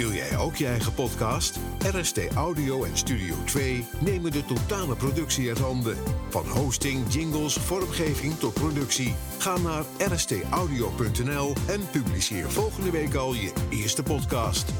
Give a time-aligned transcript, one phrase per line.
[0.00, 1.58] Wil jij ook je eigen podcast?
[1.94, 5.96] RST Audio en Studio 2 nemen de totale productie uit handen.
[6.28, 9.14] Van hosting, jingles, vormgeving tot productie.
[9.38, 14.72] Ga naar rstaudio.nl en publiceer volgende week al je eerste podcast.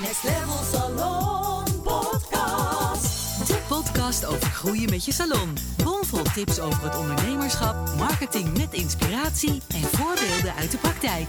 [0.00, 3.46] Next Level Salon Podcast.
[3.46, 5.56] De podcast over groeien met je salon.
[5.84, 11.28] Bomvol tips over het ondernemerschap, marketing met inspiratie en voorbeelden uit de praktijk.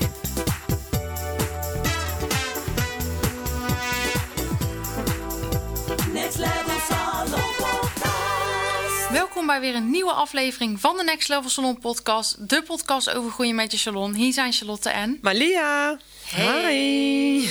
[9.12, 12.50] Welkom bij weer een nieuwe aflevering van de Next Level Salon podcast.
[12.50, 14.14] De podcast over groeien met je salon.
[14.14, 15.18] Hier zijn Charlotte en...
[15.22, 15.98] Malia.
[16.24, 16.72] Hey.
[16.72, 17.48] Hi.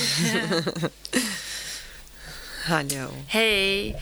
[2.71, 3.13] Hallo.
[3.27, 3.95] Hey.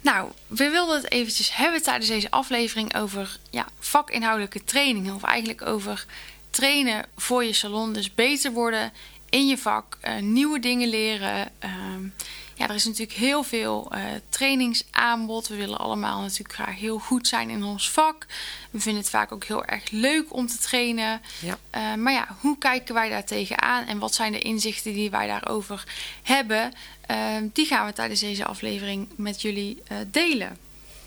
[0.00, 5.14] Nou, we wilden het eventjes hebben tijdens deze aflevering over ja, vakinhoudelijke trainingen.
[5.14, 6.06] Of eigenlijk over
[6.50, 7.92] trainen voor je salon.
[7.92, 8.92] Dus beter worden
[9.30, 11.52] in je vak, eh, nieuwe dingen leren.
[11.58, 12.08] Ehm,
[12.56, 15.48] ja, er is natuurlijk heel veel eh, trainingsaanbod.
[15.48, 18.26] We willen allemaal natuurlijk graag heel goed zijn in ons vak.
[18.70, 21.20] We vinden het vaak ook heel erg leuk om te trainen.
[21.40, 21.58] Ja.
[21.70, 25.26] Eh, maar ja, hoe kijken wij daar tegenaan en wat zijn de inzichten die wij
[25.26, 25.84] daarover
[26.22, 26.72] hebben?
[27.06, 30.58] Eh, die gaan we tijdens deze aflevering met jullie eh, delen.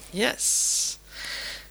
[0.10, 0.98] Yes.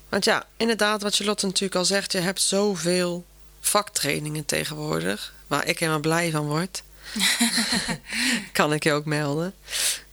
[0.09, 3.25] Want ja, inderdaad, wat Charlotte natuurlijk al zegt, je hebt zoveel
[3.61, 6.83] vaktrainingen tegenwoordig, waar ik helemaal blij van word.
[8.53, 9.55] kan ik je ook melden.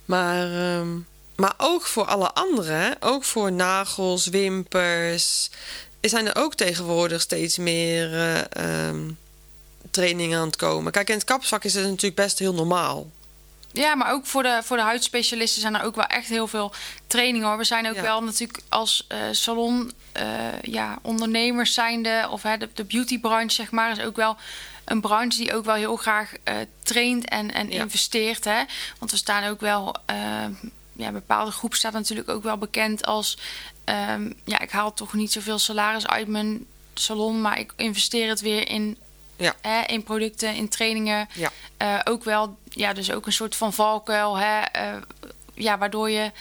[0.05, 0.97] Maar, ehm,
[1.35, 5.49] maar ook voor alle anderen, ook voor nagels, wimpers,
[6.01, 9.11] zijn er ook tegenwoordig steeds meer eh, ehm,
[9.91, 10.91] trainingen aan het komen.
[10.91, 13.11] Kijk, in het kapsvak is het natuurlijk best heel normaal.
[13.75, 16.73] Ja, maar ook voor de, voor de huidspecialisten zijn er ook wel echt heel veel
[17.07, 17.57] trainingen hoor.
[17.57, 18.01] We zijn ook Ja.
[18.01, 23.71] wel natuurlijk als eh, salon eh, ja, ondernemers zijnde, of hè, de, de beautybranche zeg
[23.71, 24.37] maar, is ook wel
[24.85, 27.81] een branche die ook wel heel graag eh, traint en, en Ja.
[27.81, 28.43] investeert.
[28.45, 28.63] Hè?
[28.99, 29.95] Want we staan ook wel,
[30.93, 33.37] ja, een bepaalde groep staat natuurlijk ook wel bekend als,
[33.83, 38.41] ehm, ja, ik haal toch niet zoveel salaris uit mijn salon, maar ik investeer het
[38.41, 38.97] weer in,
[39.37, 39.55] Ja.
[39.61, 41.27] hè, in producten, in trainingen.
[41.33, 41.51] Ja.
[41.77, 44.95] Eh, ook wel, ja, dus ook een soort van valkuil, hè, eh,
[45.53, 46.31] ja, waardoor je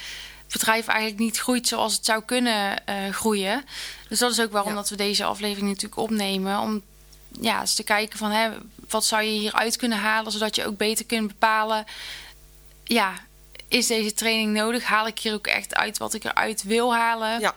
[0.52, 3.64] bedrijf eigenlijk niet groeit zoals het zou kunnen eh, groeien.
[4.08, 4.76] Dus dat is ook waarom Ja.
[4.78, 6.58] dat we deze aflevering natuurlijk opnemen.
[6.58, 6.82] Om
[7.40, 8.50] ja, eens te kijken van hè,
[8.88, 11.84] wat zou je hieruit kunnen halen, zodat je ook beter kunt bepalen.
[12.84, 13.12] Ja,
[13.68, 14.84] is deze training nodig?
[14.84, 17.40] Haal ik hier ook echt uit wat ik eruit wil halen?
[17.40, 17.54] Ja.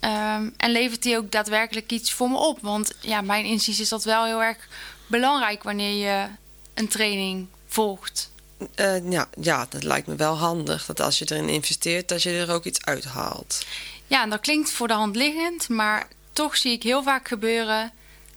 [0.00, 2.58] Ehm, en levert die ook daadwerkelijk iets voor me op?
[2.60, 4.68] Want ja, mijn inziens is dat wel heel erg
[5.06, 6.26] belangrijk wanneer je
[6.74, 8.30] een training volgt.
[8.74, 10.86] Eh, ja, ja, dat lijkt me wel handig.
[10.86, 13.66] Dat als je erin investeert, dat je er ook iets uithaalt.
[14.06, 17.92] Ja, en dat klinkt voor de hand liggend, maar toch zie ik heel vaak gebeuren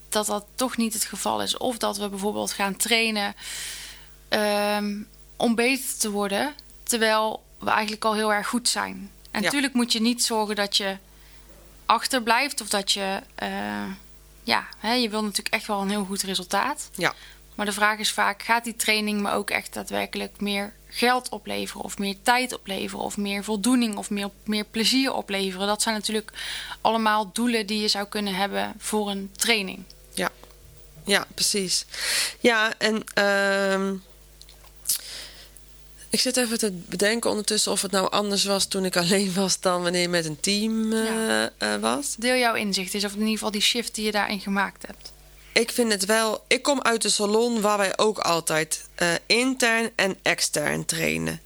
[0.09, 1.57] dat dat toch niet het geval is.
[1.57, 3.35] Of dat we bijvoorbeeld gaan trainen
[4.29, 4.95] ehm,
[5.35, 9.11] om beter te worden, terwijl we eigenlijk al heel erg goed zijn.
[9.31, 9.45] En Ja.
[9.45, 10.97] natuurlijk moet je niet zorgen dat je
[11.91, 13.49] achterblijft of dat je, eh,
[14.43, 16.89] ja, hè, je wil natuurlijk echt wel een heel goed resultaat.
[16.95, 17.13] Ja.
[17.55, 21.83] Maar de vraag is vaak, gaat die training me ook echt daadwerkelijk meer geld opleveren?
[21.83, 23.05] Of meer tijd opleveren?
[23.05, 23.97] Of meer voldoening?
[23.97, 25.67] Of meer, meer plezier opleveren?
[25.67, 26.31] Dat zijn natuurlijk
[26.81, 29.83] allemaal doelen die je zou kunnen hebben voor een training.
[30.13, 30.29] Ja,
[31.05, 31.85] ja precies.
[32.39, 33.95] Ja, en ehm,
[36.11, 39.59] ik zit even te bedenken ondertussen of het nou anders was toen ik alleen was
[39.59, 41.49] dan wanneer je met een team eh, Ja.
[41.57, 42.15] eh, was.
[42.17, 45.11] Deel jouw inzicht is, of in ieder geval die shift die je daarin gemaakt hebt.
[45.53, 46.43] Ik vind het wel.
[46.47, 51.41] Ik kom uit de salon waar wij ook altijd eh, intern en extern trainen.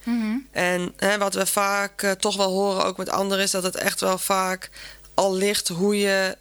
[0.51, 3.99] En hè, wat we vaak toch wel horen, ook met anderen, is dat het echt
[4.01, 4.69] wel vaak
[5.13, 6.37] al ligt hoe je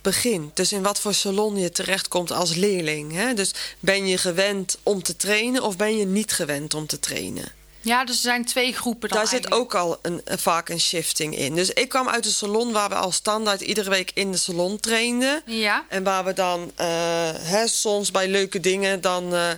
[0.00, 0.56] begint.
[0.56, 3.12] Dus in wat voor salon je terechtkomt als leerling.
[3.12, 3.34] Hè?
[3.34, 3.50] Dus
[3.80, 7.56] ben je gewend om te trainen of ben je niet gewend om te trainen?
[7.80, 11.36] Ja, dus er zijn twee groepen dan Daar zit ook al een, vaak een shifting
[11.36, 11.54] in.
[11.54, 14.80] Dus ik kwam uit een salon waar we al standaard iedere week in de salon
[14.80, 15.42] trainden.
[15.46, 16.86] Ja, En waar we dan eh,
[17.34, 19.34] hè, soms bij leuke dingen dan...
[19.34, 19.50] eh,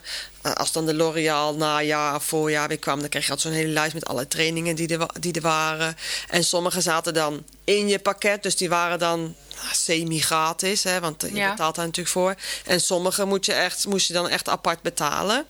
[0.54, 3.00] als dan de L'Oréal najaar, voorjaar weer kwam...
[3.00, 5.96] dan kreeg je altijd zo'n hele lijst met alle trainingen die er, die er waren.
[6.28, 8.42] En sommige zaten dan in je pakket.
[8.42, 9.34] Dus die waren dan
[9.74, 11.50] semi-gratis, hè, want je Ja.
[11.50, 12.34] betaalt daar natuurlijk voor.
[12.64, 15.46] En sommige moet je, echt, moest je dan echt apart betalen.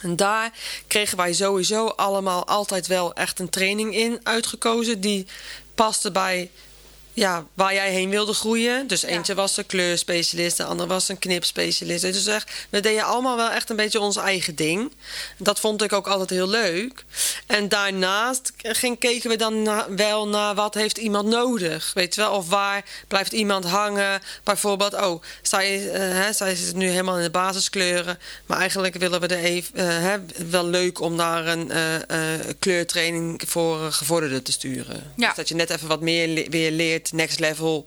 [0.00, 0.52] En daar
[0.86, 5.00] kregen wij sowieso allemaal altijd wel echt een training in uitgekozen...
[5.00, 5.26] die
[5.74, 6.50] paste bij
[7.20, 8.86] ja, waar jij heen wilde groeien.
[8.86, 12.02] Dus eentje was een kleurspecialist, de andere was een knipspecialist.
[12.02, 14.92] Dus echt, we deden allemaal wel echt een beetje ons eigen ding.
[15.36, 17.04] Dat vond ik ook altijd heel leuk.
[17.46, 21.90] En daarnaast ging, keken we dan na- wel naar wat heeft iemand nodig.
[21.94, 24.20] Weet je wel, of waar blijft iemand hangen.
[24.44, 28.18] Bijvoorbeeld, oh, zij, eh, hè, zij zit nu helemaal in de basiskleuren.
[28.46, 30.16] Maar eigenlijk willen we er even, eh, hè,
[30.50, 31.78] wel leuk om naar een eh,
[32.58, 35.12] kleurtraining voor gevorderden te sturen.
[35.16, 35.26] Ja.
[35.26, 37.86] Dus dat je net even wat meer le- weer leert, next level.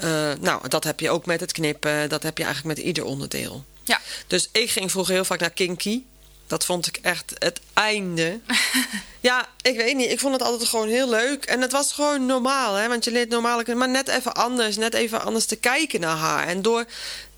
[0.00, 2.08] Eh, nou, dat heb je ook met het knippen.
[2.08, 3.64] Dat heb je eigenlijk met ieder onderdeel.
[3.82, 4.00] Ja.
[4.26, 6.02] Dus ik ging vroeger heel vaak naar Kinky.
[6.46, 8.40] Dat vond ik echt het einde.
[9.20, 10.10] ja, ik weet niet.
[10.10, 11.44] Ik vond het altijd gewoon heel leuk.
[11.44, 12.88] En het was gewoon normaal, hè?
[12.88, 14.76] Want je leert normaal, maar net even anders.
[14.76, 16.46] Net even anders te kijken naar haar.
[16.46, 16.86] En door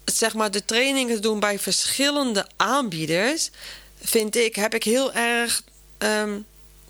[0.04, 3.50] zeg maar, de trainingen te doen bij verschillende aanbieders,
[4.02, 5.62] vind ik, heb ik heel erg
[5.98, 6.38] ehm,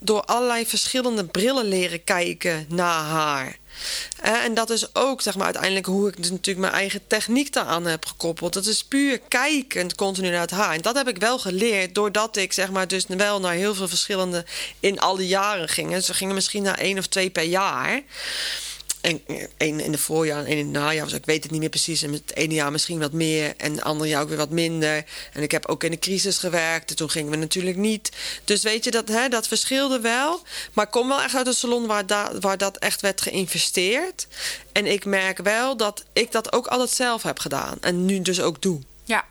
[0.05, 3.59] door allerlei verschillende brillen leren kijken naar haar.
[4.21, 7.87] Eh, En dat is ook zeg maar, uiteindelijk hoe ik natuurlijk mijn eigen techniek daaraan
[7.87, 8.53] heb gekoppeld.
[8.53, 10.75] Dat is puur kijkend continu naar het haar.
[10.75, 13.89] En dat heb ik wel geleerd doordat ik zeg maar, dus wel naar heel veel
[13.89, 14.45] verschillende
[14.81, 16.07] in alle jaren ging.
[16.07, 18.03] We gingen misschien naar één of twee per jaar.
[19.05, 19.21] En
[19.57, 21.05] één in de voorjaar en één in het najaar.
[21.05, 22.03] Dus ik weet het niet meer precies.
[22.03, 23.55] En het ene jaar misschien wat meer.
[23.57, 25.05] En het andere jaar ook weer wat minder.
[25.33, 26.91] En ik heb ook in de crisis gewerkt.
[26.91, 28.11] En toen gingen we natuurlijk niet.
[28.45, 30.43] Dus weet je, dat, hè, dat verschilde wel.
[30.73, 34.27] Maar ik kom wel echt uit een salon waar, da- waar dat echt werd geïnvesteerd.
[34.73, 37.77] En ik merk wel dat ik dat ook altijd zelf heb gedaan.
[37.81, 39.25] En nu dus ook doe Ja.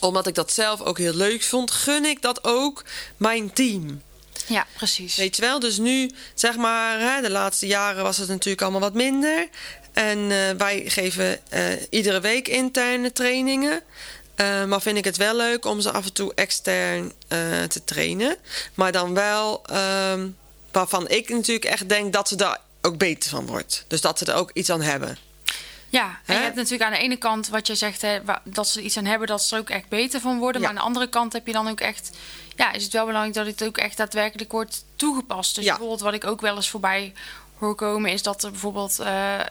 [0.00, 2.84] omdat ik dat zelf ook heel leuk vond, gun ik dat ook
[3.16, 4.02] mijn team.
[4.46, 5.16] Ja, precies.
[5.16, 5.60] Weet je wel?
[5.60, 9.48] Dus nu, zeg maar, hè, de laatste jaren was het natuurlijk allemaal wat minder.
[9.92, 13.82] En eh, wij geven eh, iedere week interne trainingen.
[14.34, 17.12] Eh, maar vind ik het wel leuk om ze af en toe extern
[17.68, 18.36] te trainen.
[18.74, 20.28] Maar dan wel ehm,
[20.72, 23.84] waarvan ik natuurlijk echt denk dat ze daar ook beter van wordt.
[23.88, 25.18] Dus dat ze er ook iets aan hebben.
[25.96, 26.34] Ja, en Hè?
[26.34, 29.04] je hebt natuurlijk aan de ene kant wat je zegt, hè, dat ze iets aan
[29.04, 30.60] hebben, dat ze er ook echt beter van worden.
[30.60, 30.66] Ja.
[30.66, 32.16] Maar aan de andere kant heb je dan ook echt,
[32.56, 35.54] ja, is het wel belangrijk dat het ook echt daadwerkelijk wordt toegepast.
[35.54, 35.70] Dus Ja.
[35.70, 37.12] bijvoorbeeld wat ik ook wel eens voorbij
[37.58, 39.44] hoor komen, is dat er bijvoorbeeld eh, eh,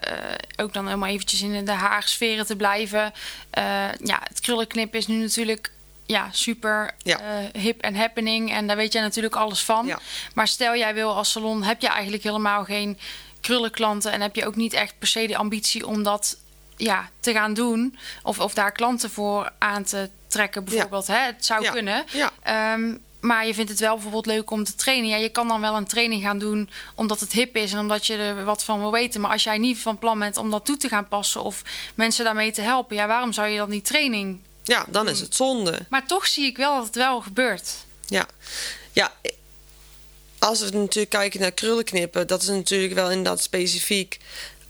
[0.56, 3.14] ook dan helemaal eventjes in de haarsferen te blijven.
[3.50, 3.64] Eh,
[4.04, 5.72] ja, het krullenknip is nu natuurlijk
[6.06, 7.20] ja, super Ja.
[7.54, 8.52] hip en happening.
[8.52, 9.86] En daar weet jij natuurlijk alles van.
[9.86, 10.00] Ja.
[10.34, 13.00] Maar stel jij wil als salon, heb je eigenlijk helemaal geen
[13.46, 16.38] krullenklanten en heb je ook niet echt per se de ambitie om dat
[16.78, 17.98] ja, te gaan doen.
[18.24, 21.08] Of, of daar klanten voor aan te trekken, bijvoorbeeld.
[21.08, 21.18] Hè?
[21.20, 21.72] Het zou Ja.
[21.72, 22.04] kunnen.
[22.12, 22.32] Ja.
[22.44, 25.10] Ehm, maar je vindt het wel bijvoorbeeld leuk om te trainen.
[25.10, 28.08] Ja, je kan dan wel een training gaan doen omdat het hip is en omdat
[28.08, 29.22] je er wat van wil weten.
[29.22, 31.62] Maar als jij niet van plan bent om dat toe te gaan passen of
[31.96, 34.40] mensen daarmee te helpen, ja, waarom zou je dan die training?
[34.64, 35.86] Ja, dan is het zonde.
[35.90, 37.72] Maar toch zie ik wel dat het wel gebeurt.
[38.08, 38.26] Ja,
[38.92, 39.12] ja.
[40.46, 44.18] Als we natuurlijk kijken naar krullenknippen, dat is natuurlijk wel inderdaad specifiek.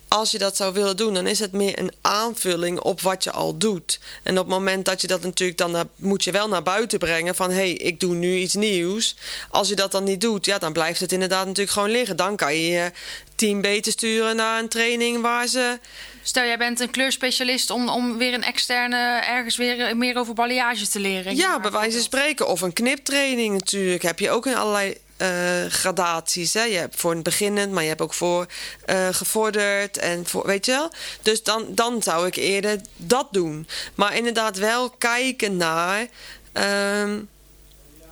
[0.07, 3.31] Als je dat zou willen doen, dan is het meer een aanvulling op wat je
[3.31, 3.99] al doet.
[4.23, 6.99] En op het moment dat je dat natuurlijk dan naar, moet je wel naar buiten
[6.99, 9.15] brengen van hé, hey, ik doe nu iets nieuws.
[9.49, 12.15] Als je dat dan niet doet, ja, dan blijft het inderdaad natuurlijk gewoon liggen.
[12.15, 12.91] Dan kan je je
[13.35, 15.79] team beter sturen naar een training waar ze.
[16.23, 20.87] Stel, jij bent een kleurspecialist om, om weer een externe ergens weer meer over balayage
[20.87, 21.35] te leren.
[21.35, 22.47] Ja, bij wijze van spreken.
[22.47, 24.03] Of een kniptraining natuurlijk.
[24.03, 26.53] Heb je ook in allerlei eh, gradaties.
[26.53, 26.63] Hè?
[26.63, 28.45] Je hebt voor een beginnend, maar je hebt ook voor
[28.85, 29.97] eh, gevorderd.
[29.97, 30.91] En voor, weet je wel?
[31.21, 33.67] Dus dan, dan zou ik eerder dat doen.
[33.95, 36.07] Maar inderdaad wel kijken naar...
[36.53, 37.19] ehm,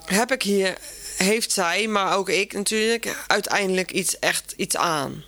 [0.05, 0.77] heb ik hier,
[1.17, 3.23] heeft zij, maar ook ik natuurlijk...
[3.27, 5.23] uiteindelijk iets echt iets aan.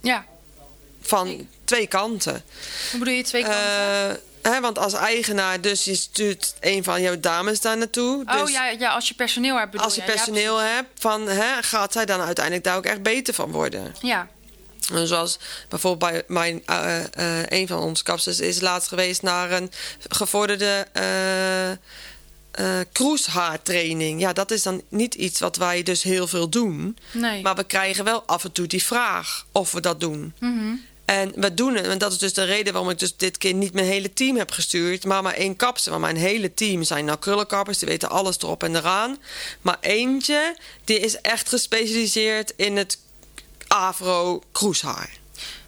[0.00, 0.24] Ja,
[1.00, 2.44] Van twee kanten.
[2.90, 4.10] hoe bedoel je twee kanten?
[4.10, 8.24] Eh, hè, want als eigenaar, dus je stuurt een van jouw dames daar naartoe.
[8.26, 11.28] oh dus ja, ja, als je personeel hebt bedoel als je Ja, personeel hebt, van,
[11.28, 13.94] hè, gaat zij dan uiteindelijk daar ook echt beter van worden?
[14.00, 14.28] Ja,
[14.92, 19.70] En Zoals bijvoorbeeld bij mijn, eh, een van onze kapsters is laatst geweest naar een
[20.08, 21.70] gevorderde eh
[22.52, 24.20] eh, cruisehaartraining.
[24.20, 26.96] Ja, dat is dan niet iets wat wij dus heel veel doen.
[27.12, 27.42] nee.
[27.42, 30.34] Maar we krijgen wel af en toe die vraag of we dat doen.
[30.38, 30.74] Mhm.
[31.12, 31.86] En we doen het.
[31.86, 34.36] En dat is dus de reden waarom ik dus dit keer niet mijn hele team
[34.36, 35.04] heb gestuurd.
[35.04, 35.90] Maar maar één kapster.
[35.90, 37.78] Want mijn hele team zijn nou krullenkappers.
[37.78, 39.18] Die weten alles erop en eraan.
[39.60, 42.98] Maar eentje, die is echt gespecialiseerd in het
[43.66, 45.21] afro kroeshaar.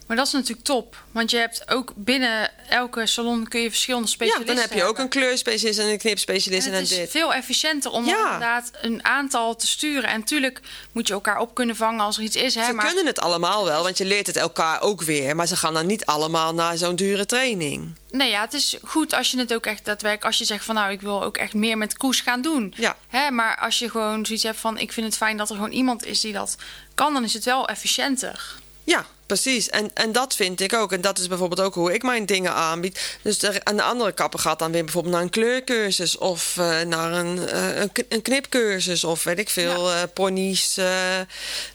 [0.05, 1.03] Maar dat is natuurlijk top.
[1.11, 4.83] Want je hebt ook binnen elke salon kun je verschillende Ja, specialisten dan heb je
[4.83, 7.11] ook een kleurspecialist en een knipspecialist En en, het is dit.
[7.11, 8.23] veel efficiënter om Ja.
[8.23, 10.09] inderdaad een aantal te sturen.
[10.09, 10.59] En natuurlijk
[10.91, 12.55] moet je elkaar op kunnen vangen als er iets is.
[12.55, 15.35] Hè, Ze maar kunnen het allemaal wel, want je leert het elkaar ook weer.
[15.35, 17.95] Maar ze gaan dan niet allemaal naar zo'n dure training.
[18.11, 20.25] Nee, ja, het is goed als je het ook echt daadwerkelijk...
[20.25, 22.73] als je zegt van nou, ik wil ook echt meer met koers gaan doen.
[22.77, 22.97] Ja.
[23.07, 24.77] Hè, maar als je gewoon zoiets hebt van...
[24.77, 26.55] ik vind het fijn dat er gewoon iemand is die dat
[26.95, 27.13] kan...
[27.13, 28.55] dan is het wel efficiënter.
[28.83, 29.69] Ja, precies.
[29.69, 30.91] En, en dat vind ik ook.
[30.91, 33.17] En dat is bijvoorbeeld ook hoe ik mijn dingen aanbied.
[33.21, 36.17] Dus er, aan de andere kapper gaat dan weer bijvoorbeeld naar een kleurcursus...
[36.17, 40.77] of eh, naar een, eh, een, knipcursus of weet ik veel, ponies,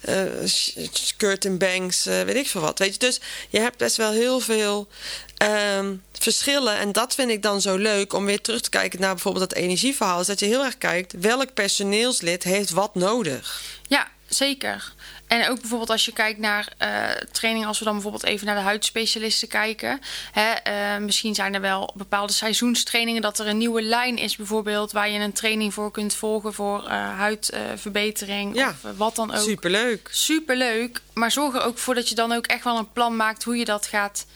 [0.00, 2.78] eh, sh- skirt and bangs, eh, weet ik veel wat.
[2.78, 2.99] Weet je?
[2.99, 4.88] Dus je hebt best wel heel veel
[5.37, 6.76] ehm, verschillen.
[6.76, 9.59] En dat vind ik dan zo leuk om weer terug te kijken naar bijvoorbeeld dat
[9.59, 10.21] energieverhaal.
[10.21, 13.62] Is dat je heel erg kijkt welk personeelslid heeft wat nodig.
[13.88, 14.92] Ja, zeker.
[15.26, 18.54] En ook bijvoorbeeld als je kijkt naar eh trainingen, als we dan bijvoorbeeld even naar
[18.54, 20.00] de huidspecialisten kijken.
[20.32, 24.92] Hè, eh, misschien zijn er wel bepaalde seizoenstrainingen dat er een nieuwe lijn is, bijvoorbeeld,
[24.92, 29.42] waar je een training voor kunt volgen voor eh, huidverbetering Ja, of wat dan ook.
[29.42, 30.08] Superleuk.
[30.12, 33.44] Superleuk, maar zorg er ook voor dat je dan ook echt wel een plan maakt
[33.44, 34.26] hoe je dat gaat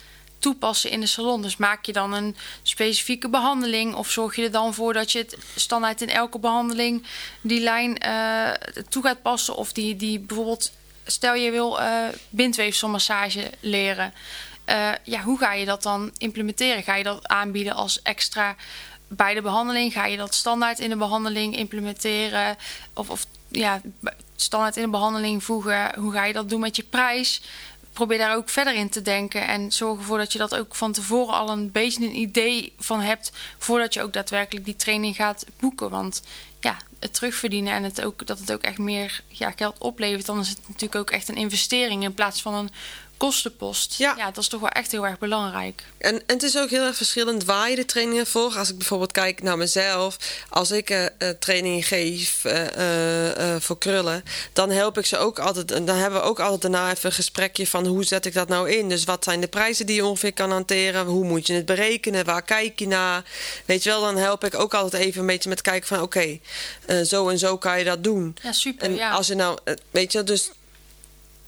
[0.45, 1.41] toepassen in de salon.
[1.41, 5.17] Dus maak je dan een specifieke behandeling of zorg je er dan voor dat je
[5.19, 7.03] het standaard in elke behandeling
[7.41, 8.51] die lijn eh,
[8.89, 10.71] toe gaat passen of die, die bijvoorbeeld
[11.05, 14.13] stel je wil eh bindweefselmassage leren.
[14.65, 16.83] Eh, ja, hoe ga je dat dan implementeren?
[16.83, 18.55] Ga je dat aanbieden als extra
[19.07, 19.93] bij de behandeling?
[19.93, 22.57] Ga je dat standaard in de behandeling implementeren?
[22.93, 23.81] Of, of ja,
[24.35, 25.99] standaard in de behandeling voegen?
[25.99, 27.41] Hoe ga je dat doen met je prijs?
[27.95, 30.91] Probeer daar ook verder in te denken en zorg ervoor dat je dat ook van
[30.91, 35.45] tevoren al een beetje een idee van hebt voordat je ook daadwerkelijk die training gaat
[35.59, 35.89] boeken.
[35.89, 36.21] Want
[36.59, 40.39] ja, het terugverdienen en het ook, dat het ook echt meer ja, geld oplevert, dan
[40.39, 42.69] is het natuurlijk ook echt een investering in plaats van een
[43.17, 43.95] kostenpost.
[43.97, 44.15] Ja.
[44.15, 45.83] dat is toch wel echt heel erg belangrijk.
[45.97, 48.57] En, en het is ook heel erg verschillend waar je de trainingen volgt.
[48.57, 50.17] Als ik bijvoorbeeld kijk naar mezelf,
[50.49, 55.71] als ik eh, trainingen geef eh, voor krullen, dan help ik ze ook altijd.
[55.71, 58.47] En dan hebben we ook altijd daarna even een gesprekje van hoe zet ik dat
[58.47, 58.89] nou in.
[58.89, 61.05] Dus wat zijn de prijzen die je ongeveer kan hanteren?
[61.05, 62.25] Hoe moet je het berekenen?
[62.25, 63.23] Waar kijk je naar?
[63.65, 66.39] Weet je wel, dan help ik ook altijd even een beetje met kijken van oké,
[67.05, 68.37] zo en zo kan je dat doen.
[68.43, 68.85] Ja, super.
[68.85, 69.57] En ja, als je nou,
[69.91, 70.51] weet je, dus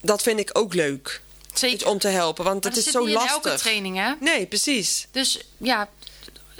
[0.01, 1.21] dat vind ik ook leuk.
[1.59, 1.87] Zeker.
[1.87, 3.57] Om te helpen, want Maar het dat is zo niet in elke lastig.
[3.61, 4.11] training, hè?
[4.19, 5.07] Nee, precies.
[5.11, 5.89] Dus ja,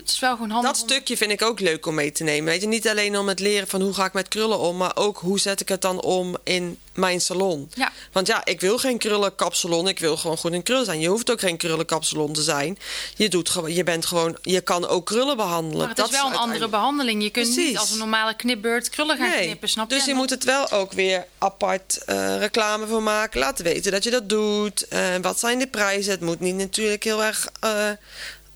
[0.08, 0.72] het is wel gewoon handig.
[0.72, 2.46] Dat om- stukje vind ik ook leuk om mee te nemen.
[2.52, 4.96] Weet je, niet alleen om het leren van hoe ga ik met krullen om, maar
[4.96, 7.72] ook hoe zet ik het dan om in mijn salon.
[7.76, 7.92] Ja.
[8.12, 9.88] Want ja, ik wil geen krullenkapsalon.
[9.88, 11.00] Ik wil gewoon goed in krullen zijn.
[11.00, 12.78] Je hoeft ook geen krullenkapsalon te zijn.
[13.16, 15.78] Je doet gewoon, je bent gewoon, je kan ook krullen behandelen.
[15.78, 17.24] Maar het Dat is wel een andere behandeling.
[17.24, 19.46] Je kunt niet als een normale knipbeurt krullen gaan Nee.
[19.46, 19.96] knippen, snap je?
[19.96, 23.40] Dus je moet het wel ook weer apart eh, reclame voor maken.
[23.40, 24.88] Laten weten dat je dat doet.
[24.88, 26.12] Eh, wat zijn de prijzen?
[26.12, 27.90] Het moet niet natuurlijk heel erg eh,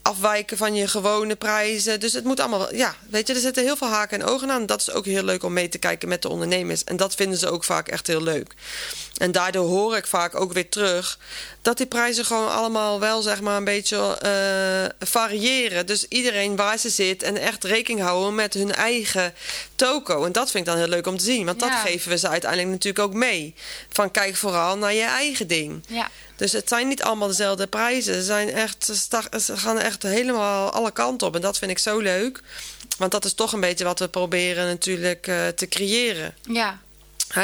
[0.01, 1.99] afwijken van je gewone prijzen.
[1.99, 2.75] Dus het moet allemaal.
[2.75, 4.65] Ja, weet je, er zitten heel veel haken en ogen aan.
[4.65, 6.83] Dat is ook heel leuk om mee te kijken met de ondernemers.
[6.83, 8.53] En dat vinden ze ook vaak echt heel leuk.
[9.21, 11.17] En daardoor hoor ik vaak ook weer terug
[11.61, 15.85] dat die prijzen gewoon allemaal wel zeg maar een beetje eh, variëren.
[15.85, 19.33] Dus iedereen waar ze zit en echt rekening houden met hun eigen
[19.75, 20.25] toko.
[20.25, 21.45] En dat vind ik dan heel leuk om te zien.
[21.45, 21.69] Want Ja.
[21.69, 23.53] dat geven we ze uiteindelijk natuurlijk ook mee.
[23.89, 25.83] Van kijk vooral naar je eigen ding.
[25.87, 28.13] Ja, Dus het zijn niet allemaal dezelfde prijzen.
[28.13, 28.85] Ze, zijn echt,
[29.41, 31.35] ze gaan echt helemaal alle kanten op.
[31.35, 32.41] En dat vind ik zo leuk.
[32.97, 36.33] Want dat is toch een beetje wat we proberen natuurlijk eh, te creëren.
[36.43, 36.79] ja,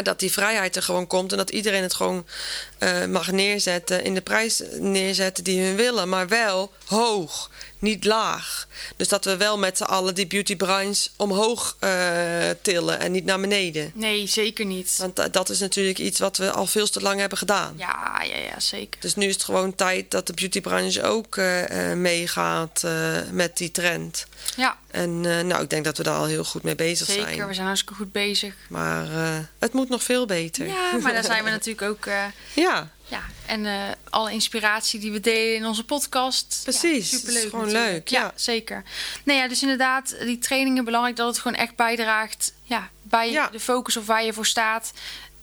[0.03, 2.25] dat die vrijheid er gewoon komt en dat iedereen het gewoon
[2.79, 8.67] eh, mag neerzetten, in de prijs neerzetten die hun willen, maar wel hoog, niet laag.
[8.96, 11.89] Dus dat we wel met z'n allen die beautybranche omhoog eh,
[12.62, 13.91] tillen en niet naar beneden.
[13.93, 14.96] nee, zeker niet.
[14.98, 17.74] Want da- dat is natuurlijk iets wat we al veel te lang hebben gedaan.
[17.77, 19.00] Ja, ja, ja, zeker.
[19.01, 22.91] Dus nu is het gewoon tijd dat de beautybranche ook eh, eh, meegaat eh,
[23.31, 24.25] met die trend.
[24.55, 27.24] Ja, En eh, nou, ik denk dat we daar al heel goed mee bezig zeker.
[27.34, 27.48] zijn.
[27.48, 28.53] We zijn hartstikke goed bezig.
[28.69, 30.67] Maar eh, het moet nog veel beter.
[30.67, 32.05] Ja, maar daar zijn we natuurlijk ook...
[32.05, 32.24] eh,
[32.70, 32.90] ja.
[33.08, 36.60] ja, en eh, alle inspiratie die we delen in onze podcast.
[36.64, 37.92] Precies, Ja, het is superleuk gewoon natuurlijk.
[37.92, 38.32] leuk, ja.
[38.36, 38.84] zeker.
[39.24, 43.48] Nee, ja, dus inderdaad, die trainingen belangrijk dat het gewoon echt bijdraagt ja, bij Ja.
[43.52, 44.92] de focus of waar je voor staat.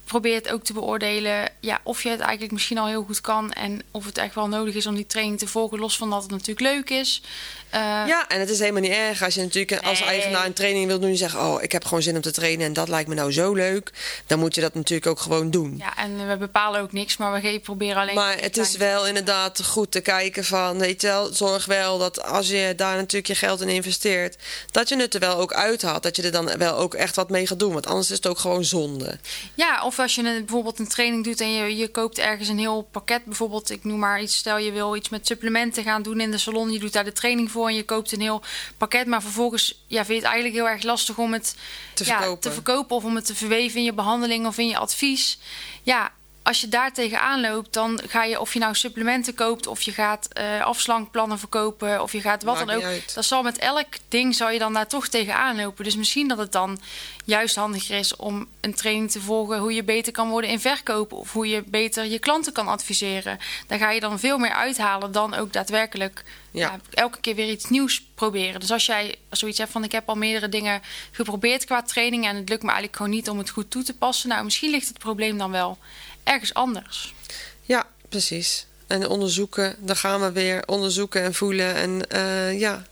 [0.04, 3.52] Probeer het ook te beoordelen ja, of je het eigenlijk misschien al heel goed kan
[3.52, 6.22] en of het echt wel nodig is om die training te volgen, los van dat
[6.22, 7.22] het natuurlijk leuk is.
[7.70, 10.08] Eh, Ja, en het is helemaal niet erg als je natuurlijk als Nee.
[10.08, 11.10] eigenaar een training wil doen.
[11.10, 13.32] Je zegt, oh, ik heb gewoon zin om te trainen en dat lijkt me nou
[13.32, 13.92] zo leuk.
[14.26, 15.74] Dan moet je dat natuurlijk ook gewoon doen.
[15.78, 18.14] ja, en we bepalen ook niks, maar we proberen alleen.
[18.14, 22.22] Maar het is wel inderdaad goed te kijken van, weet je wel, zorg wel dat
[22.22, 24.36] als je daar natuurlijk je geld in investeert,
[24.70, 26.02] dat je het er wel ook uithaalt.
[26.02, 28.26] Dat je er dan wel ook echt wat mee gaat doen, want anders is het
[28.26, 29.18] ook gewoon zonde.
[29.54, 32.58] Ja, of als je een, bijvoorbeeld een training doet en je, je koopt ergens een
[32.58, 33.24] heel pakket.
[33.24, 34.36] Bijvoorbeeld, ik noem maar iets.
[34.36, 36.72] Stel je wil iets met supplementen gaan doen in de salon.
[36.72, 38.42] Je doet daar de training voor en je koopt een heel
[38.76, 39.06] pakket.
[39.06, 41.56] Maar vervolgens ja, vind je het eigenlijk heel erg lastig om het
[41.94, 42.40] Te ja, verkopen.
[42.40, 42.96] te verkopen.
[42.96, 45.38] Of om het te verweven in je behandeling of in je advies.
[45.82, 46.12] Ja,
[46.44, 49.92] als je daar tegenaan loopt, dan ga je, of je nou supplementen koopt, of je
[49.92, 53.14] gaat eh, afslankplannen verkopen, of je gaat wat Maakt dan ook.
[53.14, 55.84] Dat zal met elk ding zal je dan daar toch tegenaan lopen.
[55.84, 56.80] Dus misschien dat het dan
[57.24, 61.16] juist handiger is om een training te volgen hoe je beter kan worden in verkopen,
[61.16, 63.38] of hoe je beter je klanten kan adviseren.
[63.66, 66.60] Daar ga je dan veel meer uithalen dan ook daadwerkelijk Ja.
[66.60, 68.60] ja, elke keer weer iets nieuws proberen.
[68.60, 72.36] Dus als jij zoiets hebt van ik heb al meerdere dingen geprobeerd qua training en
[72.36, 74.28] het lukt me eigenlijk gewoon niet om het goed toe te passen.
[74.28, 75.78] Nou, misschien ligt het probleem dan wel
[76.24, 77.14] ergens anders.
[77.62, 78.66] Ja, precies.
[78.86, 80.62] En onderzoeken, daar gaan we weer.
[80.66, 81.74] Onderzoeken en voelen.
[81.74, 82.84] En eh, ja,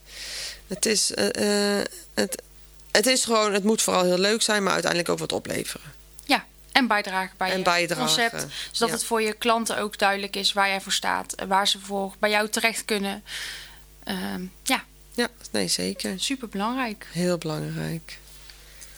[0.66, 2.42] het is, eh, eh, het,
[2.90, 5.92] het is gewoon, het moet vooral heel leuk zijn, maar uiteindelijk ook wat opleveren.
[6.24, 8.46] Ja, en bijdragen bij En je bijdragen, concept.
[8.70, 8.94] Zodat ja.
[8.94, 11.34] het voor je klanten ook duidelijk is waar jij voor staat.
[11.48, 13.24] Waar ze voor bij jou terecht kunnen.
[14.04, 14.84] Ehm, ja,
[15.14, 16.20] Ja, nee, zeker.
[16.20, 17.06] super belangrijk.
[17.10, 18.18] Heel belangrijk.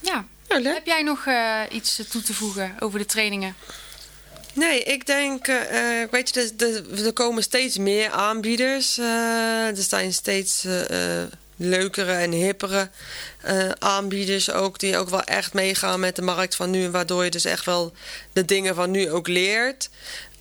[0.00, 0.26] Ja.
[0.49, 1.26] Heb jij nog
[1.71, 3.57] iets toe te voegen over de trainingen?
[4.54, 6.52] Nee, ik denk, eh, eh, weet je,
[7.04, 8.99] er, komen steeds meer aanbieders.
[8.99, 10.66] eh, er zijn steeds
[11.56, 12.88] leukere en hippere
[13.78, 16.90] aanbieders ook, die ook wel echt meegaan met de markt van nu.
[16.90, 17.92] Waardoor je dus echt wel
[18.32, 19.88] de dingen van nu ook leert.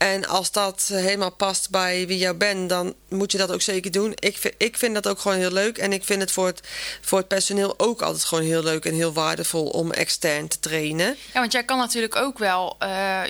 [0.03, 3.91] En als dat helemaal past bij wie jou bent, dan moet je dat ook zeker
[3.91, 4.11] doen.
[4.19, 5.77] Ik vind, ik vind dat ook gewoon heel leuk.
[5.77, 6.61] En ik vind het voor, het
[7.01, 11.17] voor het personeel ook altijd gewoon heel leuk en heel waardevol om extern te trainen.
[11.33, 13.21] Ja, want jij kan natuurlijk ook wel eh,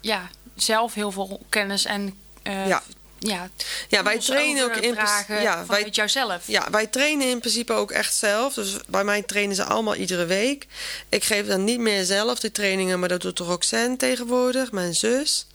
[0.00, 2.82] ja, zelf heel veel kennis en eh, Ja.
[3.18, 3.50] ja,
[3.88, 6.42] Ja, wij trainen ook in principe- ja, wij- jouzelf.
[6.46, 8.54] Ja, wij trainen in principe ook echt zelf.
[8.54, 10.66] Dus bij mij trainen ze allemaal iedere week.
[11.08, 15.46] Ik geef dan niet meer zelf de trainingen, maar dat doet Roxanne tegenwoordig, mijn zus.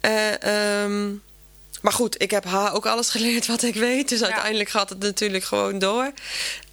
[0.00, 1.10] Eh, ehm,
[1.82, 4.08] maar goed, ik heb haar ook alles geleerd wat ik weet.
[4.08, 4.24] Dus Ja.
[4.26, 6.12] uiteindelijk gaat het natuurlijk gewoon door.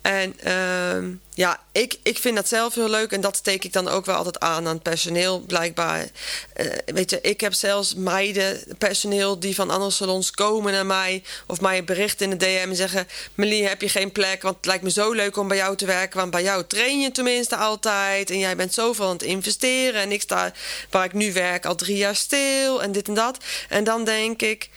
[0.06, 3.12] En ehm, ja, ik, ik vind dat zelf heel leuk.
[3.12, 6.08] En dat steek ik dan ook wel altijd aan aan het personeel, blijkbaar.
[6.54, 11.24] Eh, weet je, ik heb zelfs meiden, personeel die van andere salons komen naar mij.
[11.48, 13.08] Of mij berichten in de DM en zeggen...
[13.34, 14.42] Melie, heb je geen plek?
[14.42, 16.20] Want het lijkt me zo leuk om bij jou te werken.
[16.20, 18.30] Want bij jou train je tenminste altijd.
[18.30, 20.02] En jij bent zoveel aan het investeren.
[20.02, 20.54] En ik sta
[20.90, 22.84] waar ik nu werk al drie jaar stil.
[22.84, 23.38] En dit en dat.
[23.70, 24.70] En dan denk ik...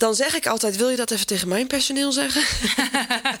[0.00, 2.42] Dan zeg ik altijd, wil je dat even tegen mijn personeel zeggen?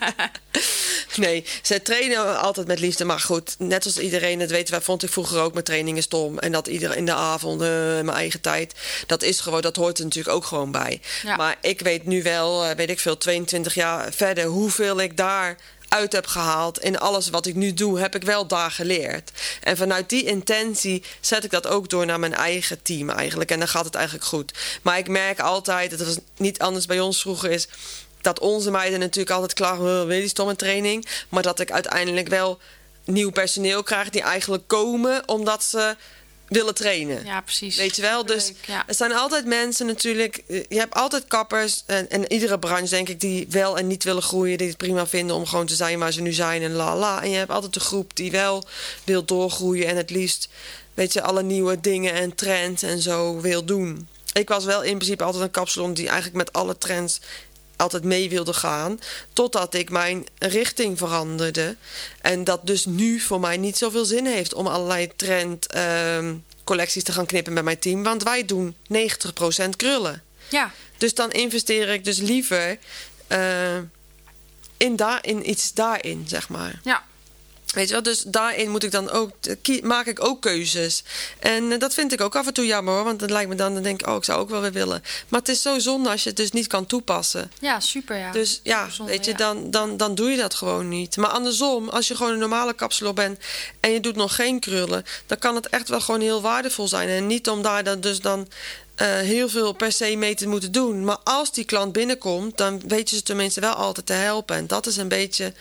[1.24, 3.04] nee, ze trainen altijd met liefde.
[3.04, 6.38] Maar goed, net als iedereen het weet, wij vond ik vroeger ook mijn trainingen stom.
[6.38, 8.74] En dat iedereen in de avond, mijn eigen tijd.
[9.06, 11.00] Dat is gewoon, dat hoort er natuurlijk ook gewoon bij.
[11.22, 11.36] Ja.
[11.36, 15.56] Maar ik weet nu wel, eh, weet ik veel, 22 jaar verder, hoeveel ik daar
[15.90, 16.78] uit heb gehaald.
[16.78, 19.30] In alles wat ik nu doe, heb ik wel daar geleerd.
[19.62, 23.50] En vanuit die intentie zet ik dat ook door naar mijn eigen team eigenlijk.
[23.50, 24.52] En dan gaat het eigenlijk goed.
[24.82, 27.68] Maar ik merk altijd, dat was niet anders bij ons vroeger is...
[28.20, 31.06] dat onze meiden natuurlijk altijd klaar "Oh, weer die stomme training.
[31.28, 32.58] Maar dat ik uiteindelijk wel
[33.04, 34.10] nieuw personeel krijg...
[34.10, 35.96] die eigenlijk komen omdat ze
[36.50, 37.24] willen trainen.
[37.24, 37.76] Ja, precies.
[37.76, 38.26] Weet je wel?
[38.26, 38.84] Dus Leuk, ja.
[38.86, 40.42] er zijn altijd mensen natuurlijk.
[40.46, 41.82] eh, Je hebt altijd kappers.
[41.86, 44.58] En, en iedere branche, denk ik, die wel en niet willen groeien.
[44.58, 46.62] Die het prima vinden om gewoon te zijn waar ze nu zijn.
[46.62, 47.22] En la la.
[47.22, 48.64] En je hebt altijd de groep die wel
[49.04, 49.86] wil doorgroeien.
[49.86, 50.48] En het liefst,
[50.94, 54.08] weet je, alle nieuwe dingen en trends en zo wil doen.
[54.32, 57.20] Ik was wel in principe altijd een kapsalon die eigenlijk met alle trends
[57.80, 59.00] altijd mee wilde gaan.
[59.32, 61.76] Totdat ik mijn richting veranderde.
[62.20, 67.04] En dat dus nu voor mij niet zoveel zin heeft om allerlei trend ehm, collecties
[67.04, 68.02] te gaan knippen met mijn team.
[68.02, 70.22] Want wij doen 90% krullen.
[70.48, 72.78] Ja, Dus dan investeer ik dus liever
[73.26, 73.76] eh,
[74.76, 76.80] in, daar, in iets daarin, zeg maar.
[76.82, 77.08] ja.
[77.74, 79.30] Weet je wel, dus daarin moet ik dan ook,
[79.62, 81.02] kie- maak ik ook keuzes.
[81.38, 83.54] En eh, dat vind ik ook af en toe jammer hoor, want het lijkt me
[83.54, 85.02] dan, dan denk ik, oh, ik zou ook wel weer willen.
[85.28, 87.52] Maar het is zo zonde als je het dus niet kan toepassen.
[87.60, 88.32] ja super ja.
[88.32, 89.36] Dus ja, weet je, ja.
[89.36, 91.16] dan, dan, dan doe je dat gewoon niet.
[91.16, 93.38] Maar andersom, als je gewoon een normale kapsalon bent
[93.80, 97.08] en je doet nog geen krullen, dan kan het echt wel gewoon heel waardevol zijn.
[97.08, 98.48] En niet om daar dan dus dan
[98.94, 101.04] eh, heel veel per se mee te moeten doen.
[101.04, 104.56] Maar als die klant binnenkomt, dan weet je ze tenminste wel altijd te helpen.
[104.56, 105.52] En dat is een beetje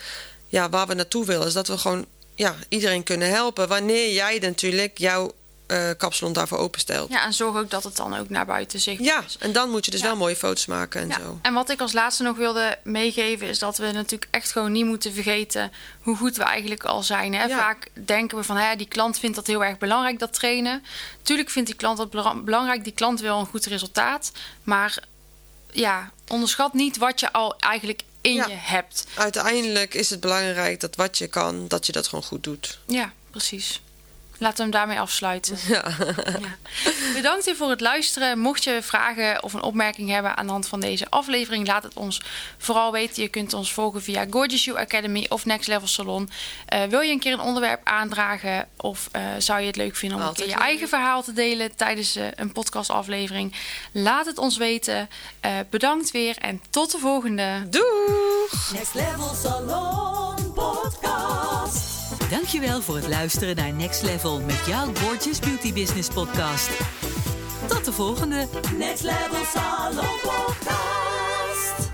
[0.49, 1.47] ja, waar we naartoe willen.
[1.47, 3.67] Is dat we gewoon ja, iedereen kunnen helpen.
[3.67, 5.31] Wanneer jij natuurlijk jouw
[5.67, 7.09] eh kapsalon daarvoor openstelt.
[7.09, 9.37] Ja, en zorg ook dat het dan ook naar buiten zichtbaar Ja, is.
[9.39, 10.05] en dan moet je dus Ja.
[10.05, 11.39] wel mooie foto's maken en Ja, zo.
[11.41, 14.85] en wat ik als laatste nog wilde meegeven is dat we natuurlijk echt gewoon niet
[14.85, 17.33] moeten vergeten hoe goed we eigenlijk al zijn.
[17.33, 17.43] Hè?
[17.43, 17.57] Ja.
[17.57, 20.83] Vaak denken we van hè, die klant vindt dat heel erg belangrijk, dat trainen.
[21.21, 24.31] Tuurlijk vindt die klant dat bela- belangrijk, die klant wil een goed resultaat.
[24.63, 24.97] Maar
[25.71, 28.47] ja, onderschat niet wat je al eigenlijk in Ja.
[28.47, 29.05] je hebt.
[29.15, 32.79] Uiteindelijk is het belangrijk dat wat je kan, dat je dat gewoon goed doet.
[32.87, 33.81] Ja, precies.
[34.39, 35.57] Laten we hem daarmee afsluiten.
[35.67, 35.83] Ja.
[37.13, 38.39] Bedankt weer voor het luisteren.
[38.39, 41.93] Mocht je vragen of een opmerking hebben aan de hand van deze aflevering, laat het
[41.93, 42.21] ons
[42.57, 43.23] vooral weten.
[43.23, 46.29] Je kunt ons volgen via Gorgeous You Academy of Next Level Salon.
[46.73, 50.17] Uh, wil je een keer een onderwerp aandragen of uh, zou je het leuk vinden
[50.17, 53.55] om Altijd een keer je eigen verhaal te delen tijdens uh, een podcastaflevering?
[53.91, 55.09] Laat het ons weten.
[55.69, 57.69] bedankt weer en tot de volgende.
[57.69, 58.18] Doeg!
[58.67, 62.29] Next Level Salon Podcast.
[62.29, 66.69] Dankjewel voor het luisteren naar Next Level met jouw Gorgeous Beauty Business podcast.
[67.67, 71.89] Tot de volgende Next Level Salon Podcast.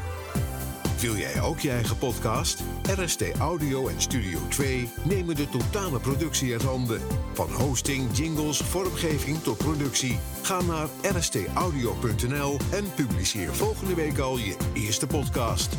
[0.99, 2.60] Wil jij ook je eigen podcast?
[2.99, 7.01] RST Audio en Studio 2 nemen de totale productie uit handen.
[7.34, 10.19] Van hosting, jingles, vormgeving tot productie.
[10.41, 15.69] Ga naar rstaudio.nl en publiceer volgende week al je eerste podcast.